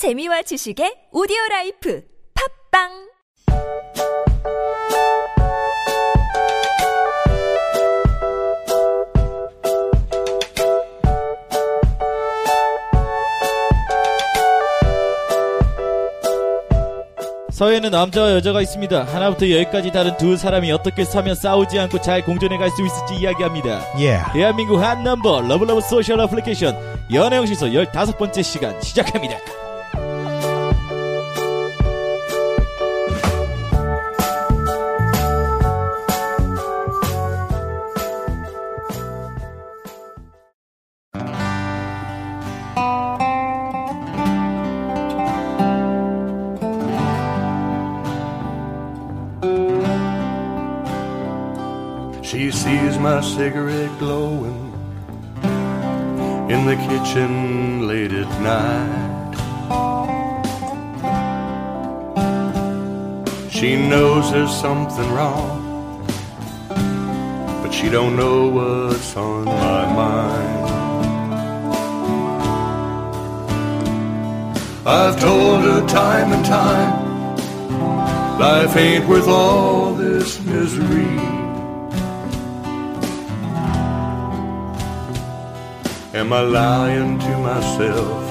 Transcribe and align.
재미와 0.00 0.40
지식의 0.40 1.12
오디오 1.12 1.36
라이프 1.50 2.00
팟빵 2.72 2.88
사회에는 17.50 17.90
남자와 17.90 18.32
여자가 18.36 18.62
있습니다. 18.62 19.04
하나부터 19.04 19.50
열까지 19.50 19.92
다른 19.92 20.16
두 20.16 20.38
사람이 20.38 20.72
어떻게 20.72 21.04
하면 21.04 21.34
싸우지 21.34 21.78
않고 21.78 22.00
잘 22.00 22.24
공존해 22.24 22.56
갈 22.56 22.70
수 22.70 22.82
있을지 22.82 23.16
이야기합니다. 23.16 23.82
Yeah. 23.96 24.32
대한민국 24.32 24.78
한 24.78 25.04
넘버 25.04 25.42
러블러브 25.42 25.82
social 25.82 26.20
어플리케이션 26.20 26.74
연애영시소 27.12 27.66
15번째 27.66 28.42
시간 28.42 28.80
시작합니다. 28.80 29.36
She 52.30 52.52
sees 52.52 52.96
my 52.96 53.20
cigarette 53.22 53.90
glowing 53.98 54.72
in 56.48 56.64
the 56.64 56.76
kitchen 56.76 57.88
late 57.88 58.12
at 58.12 58.30
night. 58.40 59.34
She 63.50 63.74
knows 63.74 64.30
there's 64.30 64.54
something 64.54 65.10
wrong, 65.12 66.06
but 67.64 67.72
she 67.72 67.88
don't 67.88 68.14
know 68.14 68.46
what's 68.46 69.16
on 69.16 69.46
my 69.46 69.92
mind. 69.92 70.70
I've 74.86 75.18
told 75.18 75.64
her 75.64 75.84
time 75.88 76.32
and 76.32 76.44
time, 76.44 78.38
life 78.38 78.76
ain't 78.76 79.08
worth 79.08 79.26
all 79.26 79.94
this 79.94 80.40
misery. 80.44 81.29
Am 86.20 86.32
I 86.34 86.40
lying 86.42 87.18
to 87.18 87.38
myself? 87.38 88.22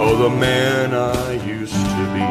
Oh, 0.00 0.16
the 0.16 0.30
man 0.30 0.94
I 0.94 1.32
used 1.44 1.84
to 1.98 2.04
be. 2.16 2.24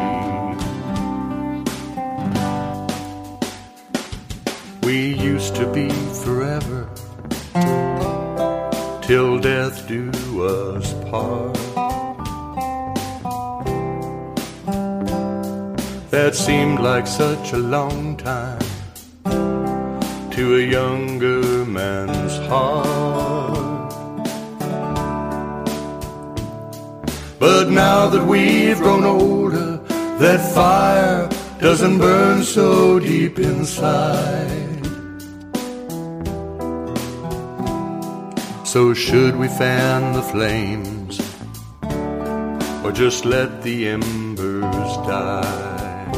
We 4.84 5.14
used 5.14 5.54
to 5.54 5.66
be 5.72 5.88
forever 6.24 6.88
till 9.02 9.38
death 9.38 9.86
do 9.86 10.10
us 10.42 10.92
part. 11.08 11.54
That 16.10 16.34
seemed 16.34 16.80
like 16.80 17.06
such 17.06 17.52
a 17.52 17.58
long 17.58 18.16
time 18.16 18.58
to 20.32 20.56
a 20.56 20.60
younger 20.60 21.64
man's 21.64 22.36
heart. 22.48 23.03
But 27.44 27.68
now 27.68 28.08
that 28.08 28.24
we've 28.24 28.78
grown 28.78 29.04
older, 29.04 29.76
that 30.18 30.40
fire 30.54 31.28
doesn't 31.60 31.98
burn 31.98 32.42
so 32.42 32.98
deep 32.98 33.38
inside. 33.38 34.86
So 38.64 38.94
should 38.94 39.36
we 39.36 39.48
fan 39.48 40.14
the 40.14 40.22
flames 40.22 41.20
or 42.82 42.90
just 42.92 43.26
let 43.26 43.62
the 43.62 43.88
embers 43.88 44.96
die? 45.06 46.12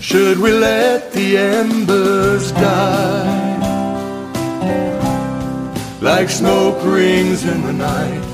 Should 0.00 0.38
we 0.38 0.50
let 0.50 1.12
the 1.12 1.38
embers 1.38 2.50
die? 2.50 3.58
Like 6.00 6.28
smoke 6.30 6.82
rings 6.82 7.44
in 7.44 7.62
the 7.62 7.72
night. 7.72 8.29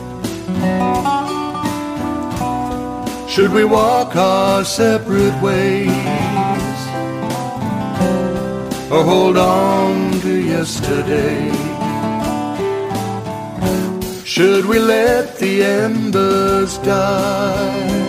Should 3.28 3.52
we 3.52 3.64
walk 3.64 4.16
our 4.16 4.64
separate 4.64 5.40
ways? 5.42 5.88
Or 8.90 9.02
hold 9.02 9.36
on 9.36 10.20
to 10.20 10.34
yesterday? 10.54 11.52
Should 14.24 14.66
we 14.66 14.78
let 14.78 15.38
the 15.38 15.62
embers 15.62 16.78
die? 16.78 18.06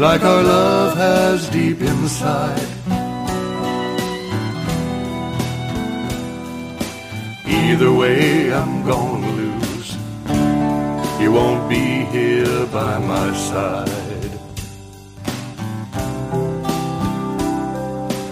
like 0.00 0.22
our 0.22 0.42
love 0.42 0.96
has 0.96 1.46
deep 1.50 1.82
inside. 1.82 2.58
Either 7.46 7.92
way, 7.92 8.50
I'm 8.50 8.82
gonna 8.86 9.30
lose. 9.32 9.69
You 11.20 11.32
won't 11.32 11.68
be 11.68 12.06
here 12.16 12.66
by 12.66 12.98
my 12.98 13.34
side. 13.34 14.32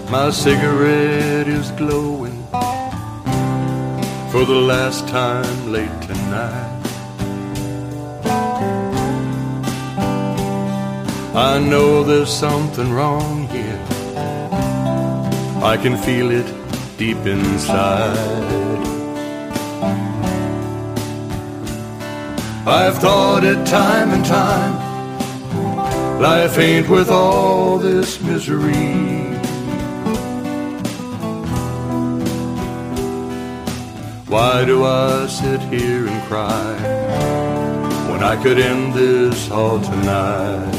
My 0.09 0.31
cigarette 0.31 1.47
is 1.47 1.69
glowing 1.71 2.43
for 4.31 4.43
the 4.43 4.61
last 4.73 5.07
time 5.07 5.71
late 5.71 6.01
tonight. 6.01 6.79
I 11.35 11.59
know 11.59 12.03
there's 12.03 12.33
something 12.33 12.91
wrong 12.91 13.47
here. 13.49 13.79
I 15.63 15.77
can 15.79 15.95
feel 15.95 16.31
it 16.31 16.47
deep 16.97 17.23
inside. 17.27 18.88
I've 22.69 22.99
thought 22.99 23.43
it 23.43 23.65
time 23.65 24.11
and 24.11 24.23
time. 24.23 24.75
Life 26.21 26.59
ain't 26.59 26.87
worth 26.87 27.09
all 27.09 27.79
this 27.79 28.21
misery. 28.21 29.09
Why 34.27 34.65
do 34.65 34.85
I 34.85 35.25
sit 35.25 35.59
here 35.61 36.05
and 36.07 36.23
cry 36.27 36.75
when 38.11 38.23
I 38.23 38.35
could 38.43 38.59
end 38.59 38.93
this 38.93 39.49
all 39.49 39.81
tonight? 39.81 40.78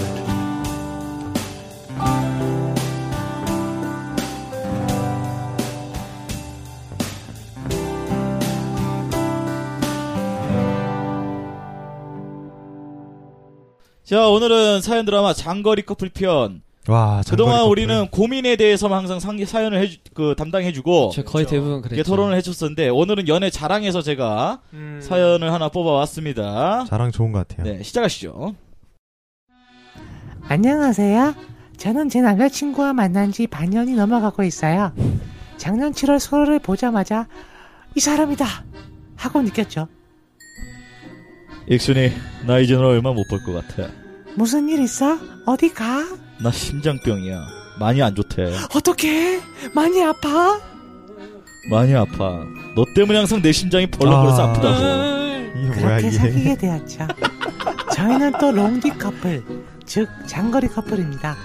자, 14.11 14.27
오늘은 14.27 14.81
사연 14.81 15.05
드라마 15.05 15.33
장거리 15.33 15.83
커플 15.83 16.09
편. 16.09 16.63
와, 16.89 17.23
그동안 17.29 17.59
장거리 17.59 17.71
우리는 17.71 17.95
커플. 18.07 18.11
고민에 18.11 18.57
대해서만 18.57 18.99
항상 18.99 19.21
상, 19.21 19.45
사연을 19.45 19.81
해주, 19.81 19.99
그, 20.15 20.35
담당해주고. 20.37 21.13
저 21.15 21.23
거의 21.23 21.47
대부분 21.47 21.75
이렇게 21.75 21.91
그랬죠. 21.91 22.11
토론을 22.11 22.37
해줬었는데, 22.39 22.89
오늘은 22.89 23.29
연애 23.29 23.51
자랑에서 23.51 24.03
제가 24.03 24.63
음. 24.73 24.99
사연을 25.01 25.53
하나 25.53 25.69
뽑아왔습니다. 25.69 26.87
자랑 26.89 27.13
좋은 27.13 27.31
것 27.31 27.47
같아요. 27.47 27.73
네, 27.73 27.85
시작하시죠. 27.85 28.57
안녕하세요. 30.49 31.35
저는 31.77 32.09
제 32.09 32.21
남자친구와 32.21 32.93
만난 32.93 33.31
지 33.31 33.47
반년이 33.47 33.93
넘어가고 33.95 34.43
있어요. 34.43 34.93
작년 35.57 35.93
7월 35.93 36.19
서로를 36.19 36.59
보자마자 36.59 37.29
이 37.95 38.01
사람이다 38.01 38.45
하고 39.15 39.41
느꼈죠. 39.43 39.87
익순이, 41.69 42.11
나 42.49 42.59
이제 42.59 42.75
너 42.75 42.89
얼마 42.89 43.13
못 43.13 43.25
볼 43.29 43.39
것 43.45 43.53
같아. 43.53 43.89
무슨 44.37 44.69
일 44.69 44.81
있어? 44.81 45.19
어디 45.47 45.73
가? 45.73 46.05
나 46.41 46.51
심장병이야. 46.51 47.47
많이 47.79 48.03
안 48.03 48.15
좋대. 48.15 48.53
어떻게? 48.75 49.41
많이 49.75 50.03
아파? 50.03 50.61
많이 51.71 51.95
아파. 51.95 52.45
너 52.75 52.85
때문에 52.95 53.19
항상 53.19 53.43
내 53.43 53.53
심장이 53.53 53.87
벌렁거려서 53.87 54.43
아. 54.43 54.51
아프다고. 54.51 54.79
이게 55.59 55.81
뭐야 55.81 55.99
그렇게 55.99 56.09
이게? 56.09 56.11
사귀게 56.19 56.57
되었죠. 56.57 57.09
저희는 57.95 58.33
또 58.41 58.53
롱디 58.53 58.91
커플, 58.99 59.43
즉 59.85 60.09
장거리 60.27 60.69
커플입니다. 60.69 61.37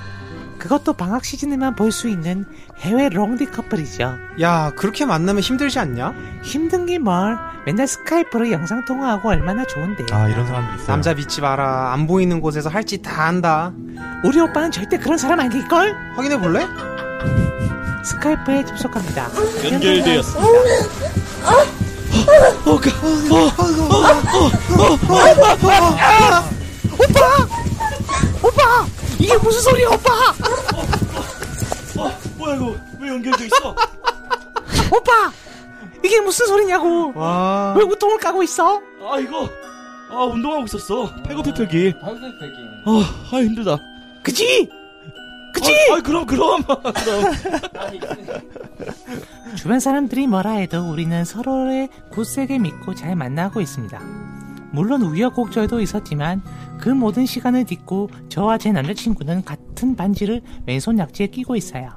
그것도 0.65 0.93
방학 0.93 1.23
시즌에만 1.23 1.75
볼 1.75 1.91
수 1.91 2.09
있는 2.09 2.43
해외 2.79 3.07
롱디 3.09 3.51
커플이죠. 3.51 4.15
야, 4.41 4.71
그렇게 4.75 5.05
만나면 5.05 5.41
힘들지 5.43 5.77
않냐? 5.77 6.13
힘든 6.43 6.87
게 6.87 6.97
뭘? 6.97 7.37
맨날 7.67 7.87
스카이프로 7.87 8.51
영상 8.51 8.83
통화하고 8.83 9.29
얼마나 9.29 9.63
좋은데. 9.63 10.05
아 10.11 10.27
이런 10.27 10.45
사람들 10.47 10.73
있어요. 10.75 10.87
남자 10.87 11.13
믿지 11.13 11.39
마라. 11.41 11.93
안 11.93 12.07
보이는 12.07 12.41
곳에서 12.41 12.69
할 12.69 12.83
짓 12.83 13.01
다 13.03 13.27
한다. 13.27 13.71
우리 14.23 14.39
오빠는 14.39 14.71
절대 14.71 14.97
그런 14.97 15.17
사람 15.19 15.39
아닐걸? 15.39 15.95
확인해 16.15 16.39
볼래? 16.39 16.65
스카이프에 18.03 18.65
접속합니다. 18.65 19.29
연결되었습니다. 19.63 20.49
어, 22.65 22.79
그, 22.81 22.89
오빠! 28.43 28.85
이게 29.19 29.37
무슨 29.37 29.61
소리야, 29.61 29.87
오빠! 29.89 30.09
어, 31.97 32.11
뭐야 32.37 32.55
이거 32.55 32.75
왜 32.99 33.09
연결돼 33.09 33.45
있어? 33.45 33.75
오빠! 34.91 35.31
이게 36.03 36.19
무슨 36.21 36.45
소리냐고! 36.47 37.13
와. 37.15 37.73
왜 37.77 37.83
우통을 37.83 38.17
까고 38.19 38.43
있어? 38.43 38.81
아 39.09 39.19
이거 39.19 39.49
아 40.11 40.23
운동하고 40.23 40.65
있었어. 40.65 41.13
팔굽혀 41.23 41.53
펴기. 41.53 41.93
아, 42.01 42.07
아 43.31 43.37
힘들다. 43.41 43.77
그치? 44.21 44.69
그치? 45.53 45.71
아, 45.91 45.95
아 45.95 46.01
그럼 46.01 46.25
그럼 46.25 46.61
그럼. 46.63 46.81
주변 49.55 49.79
사람들이 49.79 50.27
뭐라 50.27 50.51
해도 50.51 50.87
우리는 50.89 51.23
서로를 51.25 51.87
굳세게 52.11 52.59
믿고 52.59 52.93
잘 52.93 53.15
만나고 53.15 53.61
있습니다. 53.61 53.99
물론 54.75 55.01
우여곡절도 55.01 55.79
있었지만 55.81 56.41
그 56.79 56.89
모든 56.89 57.25
시간을 57.25 57.63
딛고 57.65 58.09
저와 58.29 58.57
제 58.57 58.71
남자친구는 58.71 59.43
같은 59.45 59.95
반지를 59.95 60.41
왼손 60.67 60.99
약지에 60.99 61.27
끼고 61.27 61.55
있어요. 61.55 61.89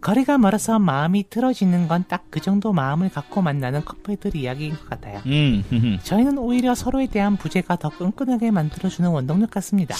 거리가 0.00 0.38
멀어서 0.38 0.78
마음이 0.78 1.24
틀어지는 1.30 1.88
건 1.88 2.04
딱 2.06 2.26
그 2.30 2.40
정도 2.40 2.72
마음을 2.72 3.08
갖고 3.08 3.42
만나는 3.42 3.84
커플들 3.84 4.36
이야기인 4.36 4.74
것 4.74 4.88
같아요. 4.88 5.20
음, 5.26 5.64
음, 5.72 5.98
저희는 6.02 6.38
오히려 6.38 6.74
서로에 6.74 7.06
대한 7.06 7.36
부재가 7.36 7.76
더 7.76 7.88
끈끈하게 7.88 8.50
만들어주는 8.52 9.08
원동력 9.10 9.50
같습니다. 9.50 9.96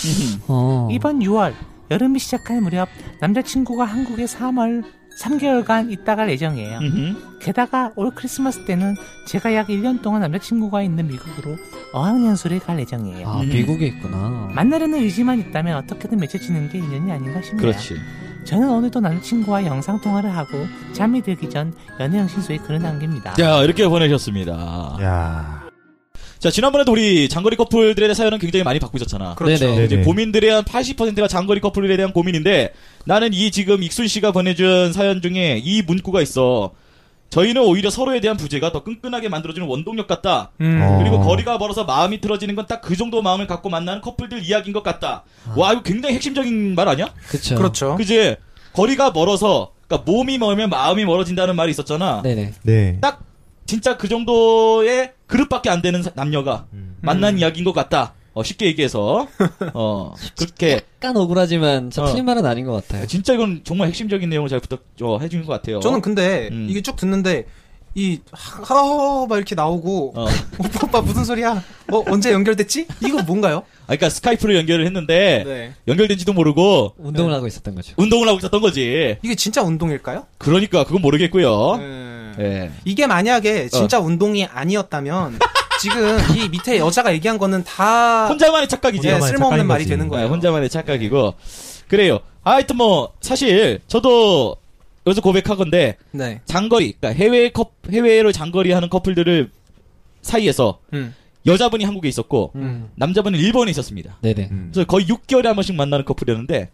어. 0.48 0.88
이번 0.92 1.20
6월 1.20 1.54
여름이 1.90 2.18
시작할 2.18 2.60
무렵 2.60 2.88
남자친구가 3.20 3.84
한국에 3.84 4.26
3월 4.26 4.84
3개월간 5.16 5.90
있다 5.90 6.16
갈 6.16 6.30
예정이에요. 6.30 6.78
음. 6.78 7.16
게다가 7.40 7.92
올 7.96 8.10
크리스마스 8.14 8.64
때는 8.64 8.94
제가 9.26 9.54
약 9.54 9.68
1년 9.68 10.02
동안 10.02 10.20
남자친구가 10.22 10.82
있는 10.82 11.06
미국으로 11.08 11.56
어학연수를 11.92 12.58
갈 12.60 12.78
예정이에요. 12.80 13.26
아, 13.28 13.42
미국에 13.42 13.86
있구나. 13.86 14.50
만나려는 14.54 15.00
의지만 15.00 15.38
있다면 15.38 15.76
어떻게든 15.78 16.18
맺혀지는 16.18 16.68
게 16.68 16.78
인연이 16.78 17.10
아닌가 17.10 17.40
싶네요. 17.42 17.60
그렇지. 17.60 17.96
저는 18.44 18.68
오늘도 18.70 19.00
남자친구와 19.00 19.64
영상통화를 19.64 20.30
하고 20.36 20.66
잠이 20.92 21.22
들기 21.22 21.50
전 21.50 21.72
연애영신소에 21.98 22.58
글을 22.58 22.80
남깁니다. 22.80 23.34
자 23.34 23.62
이렇게 23.62 23.88
보내셨습니다. 23.88 24.96
야. 25.02 25.65
자 26.38 26.50
지난번에도 26.50 26.92
우리 26.92 27.28
장거리 27.28 27.56
커플들에 27.56 28.06
대한 28.06 28.14
사연은 28.14 28.38
굉장히 28.38 28.62
많이 28.62 28.78
받고 28.78 28.98
있었잖아. 28.98 29.34
그렇죠. 29.36 29.64
네네. 29.66 29.84
이제 29.84 29.94
네네. 29.96 30.04
고민들의 30.04 30.50
한 30.50 30.64
80%가 30.64 31.28
장거리 31.28 31.60
커플에 31.60 31.96
대한 31.96 32.12
고민인데 32.12 32.72
나는 33.04 33.32
이 33.32 33.50
지금 33.50 33.82
익순 33.82 34.06
씨가 34.06 34.32
보내준 34.32 34.92
사연 34.92 35.22
중에 35.22 35.60
이 35.64 35.82
문구가 35.82 36.20
있어. 36.22 36.72
저희는 37.30 37.62
오히려 37.62 37.90
서로에 37.90 38.20
대한 38.20 38.36
부재가 38.36 38.70
더 38.70 38.84
끈끈하게 38.84 39.28
만들어주는 39.28 39.66
원동력 39.66 40.06
같다. 40.06 40.52
음. 40.60 40.80
어. 40.80 40.98
그리고 40.98 41.20
거리가 41.20 41.58
멀어서 41.58 41.84
마음이 41.84 42.20
틀어지는 42.20 42.54
건 42.54 42.66
딱 42.66 42.80
그 42.82 42.96
정도 42.96 43.20
마음을 43.22 43.46
갖고 43.48 43.68
만나는 43.68 44.00
커플들 44.00 44.44
이야기인 44.44 44.72
것 44.72 44.82
같다. 44.84 45.24
와 45.56 45.72
이거 45.72 45.82
굉장히 45.82 46.14
핵심적인 46.16 46.74
말 46.76 46.86
아니야? 46.88 47.08
그쵸. 47.28 47.56
그렇죠. 47.56 47.96
그지? 47.96 48.36
거리가 48.74 49.10
멀어서 49.10 49.72
그러니까 49.88 50.10
몸이 50.10 50.38
멀면 50.38 50.68
마음이 50.70 51.04
멀어진다는 51.04 51.56
말이 51.56 51.70
있었잖아. 51.70 52.20
네네. 52.22 52.52
네. 52.62 52.98
딱 53.00 53.22
진짜 53.66 53.96
그 53.96 54.08
정도의 54.08 55.12
그릇밖에 55.26 55.70
안 55.70 55.82
되는 55.82 56.02
사- 56.02 56.12
남녀가 56.14 56.66
만난 57.00 57.38
이야기인 57.38 57.64
것 57.64 57.72
같다. 57.72 58.14
어, 58.32 58.42
쉽게 58.42 58.66
얘기해서 58.66 59.26
어 59.72 60.14
그렇게 60.36 60.82
약간 61.02 61.16
억울하지만 61.16 61.90
저 61.90 62.02
어. 62.02 62.06
틀린 62.06 62.26
말은 62.26 62.44
아닌 62.44 62.66
것 62.66 62.72
같아요. 62.72 63.06
진짜 63.06 63.32
이건 63.32 63.62
정말 63.64 63.88
핵심적인 63.88 64.28
내용을 64.28 64.50
잘 64.50 64.60
부탁 64.60 64.82
어, 65.00 65.18
해주는 65.18 65.46
것 65.46 65.52
같아요. 65.54 65.80
저는 65.80 66.02
근데 66.02 66.48
음. 66.52 66.66
이게 66.68 66.82
쭉 66.82 66.96
듣는데 66.96 67.46
이 67.98 68.20
하하 68.30 69.26
막 69.26 69.36
이렇게 69.36 69.54
나오고 69.54 70.12
어. 70.14 70.26
오빠 70.60 70.80
오빠 70.84 71.00
무슨 71.00 71.24
소리야? 71.24 71.62
어 71.90 72.02
언제 72.08 72.30
연결됐지? 72.30 72.86
이거 73.02 73.22
뭔가요? 73.22 73.62
아, 73.84 73.86
그러니까 73.86 74.10
스카이프로 74.10 74.54
연결을 74.54 74.84
했는데 74.84 75.42
네. 75.46 75.72
연결된지도 75.88 76.34
모르고 76.34 76.94
운동을 76.98 77.32
하고 77.32 77.46
있었던 77.46 77.74
거죠. 77.74 77.94
운동을 77.96 78.28
하고 78.28 78.38
있었던 78.38 78.60
거지. 78.60 79.16
이게 79.22 79.34
진짜 79.34 79.62
운동일까요? 79.62 80.26
그러니까 80.36 80.84
그건 80.84 81.00
모르겠고요. 81.00 81.76
네. 81.78 82.32
예. 82.38 82.70
이게 82.84 83.06
만약에 83.06 83.68
진짜 83.70 83.98
운동이 83.98 84.44
아니었다면 84.44 85.38
지금 85.80 86.18
이 86.36 86.50
밑에 86.50 86.78
여자가 86.78 87.14
얘기한 87.14 87.38
거는 87.38 87.64
다 87.64 88.26
혼자만의 88.26 88.68
착각이지. 88.68 89.06
예, 89.08 89.12
혼자만의 89.12 89.32
쓸모없는 89.32 89.66
말이. 89.66 89.86
되는 89.86 90.04
네, 90.04 90.10
거예요. 90.10 90.28
혼자만의 90.28 90.68
착각이고 90.68 91.32
그래요. 91.88 92.18
하여튼 92.44 92.76
뭐 92.76 93.12
사실 93.22 93.80
저도 93.88 94.56
여기서 95.06 95.20
고백하건데 95.20 95.96
네. 96.12 96.40
장거리, 96.44 96.92
그러니까 96.92 97.18
해외 97.22 97.50
컵 97.50 97.72
해외로 97.90 98.32
장거리 98.32 98.72
하는 98.72 98.88
커플들을 98.88 99.50
사이에서 100.22 100.80
음. 100.94 101.14
여자분이 101.46 101.84
한국에 101.84 102.08
있었고 102.08 102.50
음. 102.56 102.90
남자분은 102.96 103.38
일본에 103.38 103.70
있었습니다. 103.70 104.18
네네. 104.20 104.48
음. 104.50 104.70
그래서 104.72 104.86
거의 104.86 105.06
6개월에 105.06 105.44
한 105.44 105.54
번씩 105.54 105.76
만나는 105.76 106.04
커플이었는데 106.04 106.70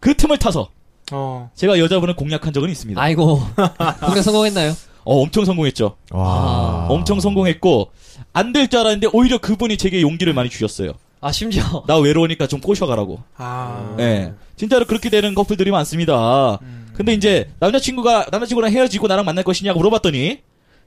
그 0.00 0.14
틈을 0.14 0.38
타서 0.38 0.68
어. 1.12 1.50
제가 1.54 1.78
여자분을 1.78 2.14
공략한 2.16 2.52
적은 2.52 2.68
있습니다. 2.68 3.00
아이고. 3.00 3.40
공략 4.04 4.22
성공했나요? 4.22 4.72
어, 5.04 5.16
엄청 5.22 5.44
성공했죠. 5.44 5.96
와. 6.10 6.86
엄청 6.90 7.20
성공했고 7.20 7.90
안 8.34 8.52
될 8.52 8.68
줄 8.68 8.80
알았는데 8.80 9.08
오히려 9.14 9.38
그분이 9.38 9.78
제게 9.78 10.02
용기를 10.02 10.34
많이 10.34 10.48
주셨어요. 10.50 10.92
아, 11.20 11.32
심지어. 11.32 11.84
나 11.86 11.96
외로우니까 11.98 12.46
좀 12.48 12.60
꼬셔가라고. 12.60 13.20
아. 13.36 13.96
예. 14.00 14.32
진짜로 14.56 14.84
그렇게 14.86 15.08
되는 15.08 15.34
커플들이 15.34 15.70
많습니다. 15.70 16.58
음. 16.62 16.81
근데 16.94 17.12
이제 17.14 17.50
남자친구가 17.60 18.26
남자친구랑 18.30 18.72
헤어지고 18.72 19.06
나랑 19.08 19.24
만날 19.24 19.44
것이냐고 19.44 19.78
물어봤더니 19.78 20.40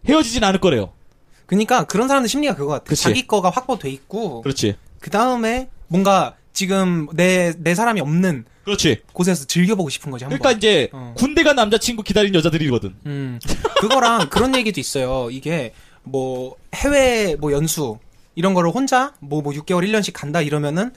헤어지진 0.07 0.43
않을 0.43 0.59
거래요. 0.59 0.91
그러니까 1.45 1.83
그런 1.85 2.07
사람들 2.07 2.29
심리가 2.29 2.55
그거 2.55 2.71
같아. 2.73 2.83
그치. 2.85 3.03
자기 3.03 3.27
거가 3.27 3.49
확보돼 3.49 3.89
있고 3.89 4.41
그렇지. 4.41 4.75
그 4.99 5.09
다음에 5.09 5.69
뭔가 5.87 6.35
지금 6.53 7.07
내 7.13 7.53
내 7.59 7.75
사람이 7.75 8.01
없는 8.01 8.45
그렇지. 8.63 9.01
곳에서 9.13 9.45
즐겨보고 9.45 9.89
싶은 9.89 10.09
거지 10.11 10.23
한번. 10.23 10.39
그러니까 10.39 10.57
이제 10.57 10.89
어. 10.93 11.13
군대 11.17 11.43
간 11.43 11.55
남자친구 11.55 12.01
기다린 12.03 12.33
여자들이거든. 12.33 12.95
음, 13.05 13.39
그거랑 13.79 14.29
그런 14.31 14.55
얘기도 14.55 14.79
있어요. 14.79 15.29
이게 15.31 15.73
뭐 16.03 16.55
해외 16.73 17.35
뭐 17.39 17.51
연수 17.51 17.97
이런 18.35 18.53
거를 18.53 18.71
혼자 18.71 19.13
뭐 19.19 19.41
뭐 19.41 19.53
6개월 19.53 19.87
1년씩 19.87 20.11
간다 20.13 20.41
이러면은 20.41 20.91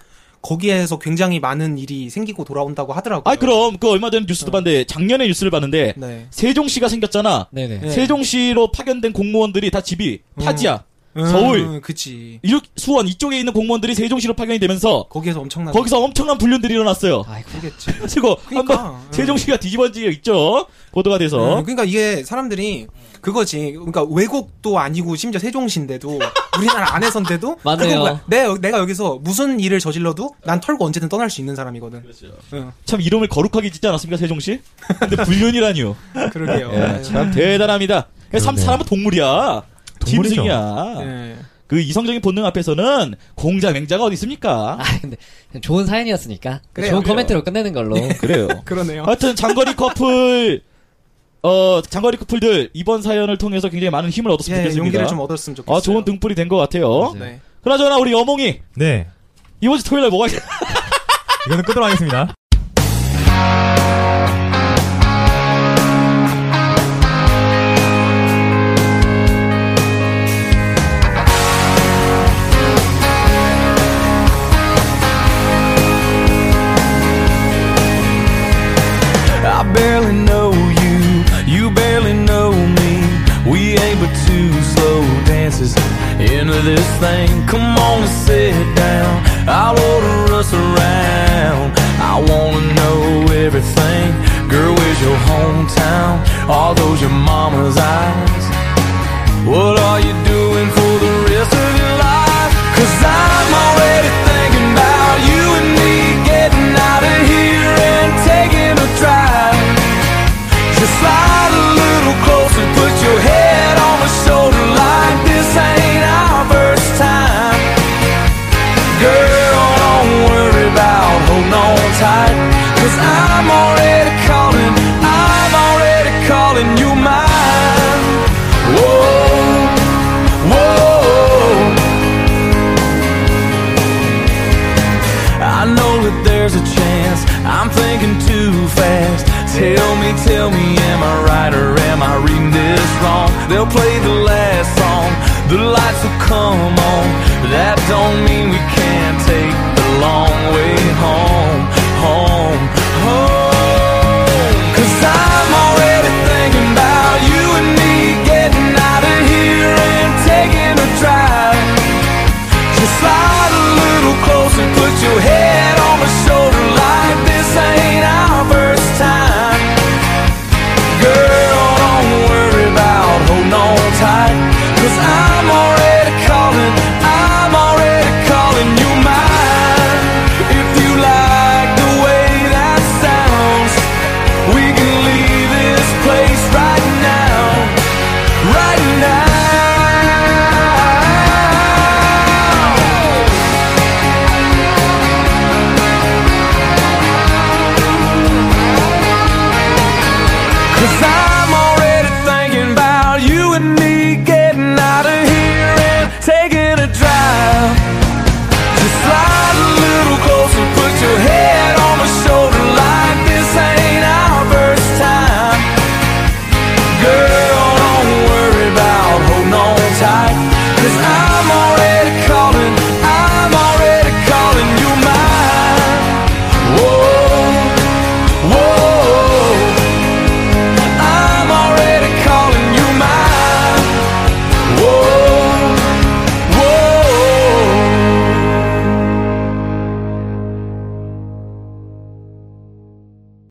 거기에서 0.48 0.98
굉장히 0.98 1.40
많은 1.40 1.76
일이 1.76 2.08
생기고 2.08 2.44
돌아온다고 2.44 2.94
하더라고요. 2.94 3.30
아 3.30 3.36
그럼 3.36 3.76
그 3.78 3.90
얼마 3.90 4.10
전에 4.10 4.24
뉴스도 4.26 4.50
봤는데 4.50 4.84
작년에 4.84 5.26
뉴스를 5.26 5.50
봤는데 5.50 5.94
네. 5.96 6.26
세종시가 6.30 6.88
생겼잖아. 6.88 7.48
네네. 7.50 7.80
네. 7.80 7.90
세종시로 7.90 8.72
파견된 8.72 9.12
공무원들이 9.12 9.70
다 9.70 9.82
집이 9.82 10.20
음. 10.36 10.42
타지야. 10.42 10.84
음, 11.16 11.26
서울. 11.26 11.80
그치. 11.80 12.38
이렇게 12.42 12.68
수원 12.76 13.08
이쪽에 13.08 13.38
있는 13.38 13.52
공무원들이 13.52 13.94
세종시로 13.94 14.34
파견이 14.34 14.58
되면서 14.58 15.04
거기에서 15.10 15.40
엄청난 15.40 15.74
거기서 15.74 16.02
엄청난 16.02 16.38
불륜들이 16.38 16.72
일어났어요. 16.74 17.24
아이고. 17.26 17.50
그겠지. 17.50 17.86
그리고 18.08 18.36
그러니까, 18.46 18.76
한번 18.76 19.00
음. 19.02 19.08
세종시가 19.10 19.58
뒤집어지게 19.58 20.08
있죠. 20.08 20.66
보도가 20.92 21.18
돼서. 21.18 21.58
음, 21.58 21.62
그러니까 21.64 21.84
이게 21.84 22.22
사람들이 22.24 22.86
그거지. 23.20 23.72
그러니까 23.72 24.02
외국도 24.04 24.78
아니고 24.78 25.16
심지어 25.16 25.38
세종시인데도 25.38 26.18
우리나라 26.58 26.94
안에선데도 26.94 27.58
맞네요. 27.62 27.88
그거 27.88 27.98
뭐야. 28.00 28.22
내 28.26 28.46
내가 28.60 28.78
여기서 28.78 29.18
무슨 29.22 29.60
일을 29.60 29.80
저질러도 29.80 30.34
난 30.44 30.60
털고 30.60 30.84
언제든 30.86 31.08
떠날 31.08 31.30
수 31.30 31.40
있는 31.40 31.54
사람이거든. 31.54 32.02
응. 32.54 32.72
참 32.84 33.00
이름을 33.00 33.28
거룩하게 33.28 33.70
짓지 33.70 33.86
않았습니까 33.86 34.16
세종시? 34.18 34.60
근데 34.98 35.16
불륜이라니요. 35.16 35.96
그러게요. 36.32 36.70
예, 36.72 37.02
참 37.02 37.30
대단합니다. 37.30 38.08
참 38.32 38.40
그러네요. 38.54 38.64
사람은 38.64 38.86
동물이야. 38.86 39.62
동물이죠. 40.00 40.34
짐승이야. 40.34 40.94
예. 41.00 41.36
그 41.68 41.78
이성적인 41.78 42.22
본능 42.22 42.46
앞에서는 42.46 43.14
공자 43.34 43.70
맹자가 43.72 44.02
어디 44.04 44.14
있습니까? 44.14 44.78
아, 44.80 44.84
근데 45.02 45.16
좋은 45.60 45.84
사연이었으니까. 45.84 46.62
그래요, 46.72 46.90
좋은 46.92 47.02
그래요. 47.02 47.12
코멘트로 47.14 47.44
끝내는 47.44 47.72
걸로. 47.74 47.94
그래요. 48.18 48.48
그러네요. 48.64 49.04
하여튼 49.04 49.36
장거리 49.36 49.76
커플 49.76 50.62
어 51.42 51.80
장거리 51.82 52.16
커플들 52.16 52.70
이번 52.72 53.00
사연을 53.02 53.38
통해서 53.38 53.68
굉장히 53.68 53.90
많은 53.90 54.10
힘을 54.10 54.30
얻었으면 54.32 54.58
예, 54.58 54.62
좋겠습니다. 54.64 54.84
용기를 54.84 55.06
좀 55.06 55.20
얻었으면 55.20 55.56
좋겠어요. 55.56 55.76
아 55.76 55.80
좋은 55.80 56.04
등불이 56.04 56.34
된 56.34 56.48
것 56.48 56.56
같아요. 56.56 57.14
네. 57.18 57.40
그나저나 57.62 57.96
우리 57.98 58.12
여몽이 58.12 58.60
네. 58.76 59.06
이번 59.60 59.78
주 59.78 59.84
토요일에 59.84 60.08
뭐가 60.08 60.26
있... 60.26 60.32
이거는 61.46 61.64
끄도록 61.64 61.86
하겠습니다. 61.86 62.34
into 86.20 86.60
this 86.62 86.86
thing. 86.98 87.46
Come 87.46 87.78
on 87.78 88.02
and 88.02 88.10
sit 88.26 88.54
down. 88.74 89.12
I'll 89.48 89.78
order 89.92 90.34
us 90.34 90.52
around. 90.52 91.72
I 92.12 92.14
wanna 92.30 92.74
know 92.74 93.32
everything. 93.44 94.08
Girl, 94.48 94.74
where's 94.74 95.00
your 95.00 95.18
hometown? 95.30 96.48
All 96.48 96.74
those 96.74 97.00
your 97.00 97.10
mama's 97.10 97.76
eyes. 97.76 98.44
What 99.46 99.78
are 99.78 100.00
you 100.00 100.12
doing? 100.12 100.27